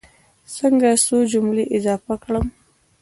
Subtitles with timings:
[0.57, 2.45] څنګه څو جملې اضافه کړم.